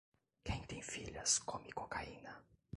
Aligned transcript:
Quem 0.43 0.63
tem 0.63 0.81
filhas 0.81 1.37
come 1.37 1.71
cocaína. 1.71 2.43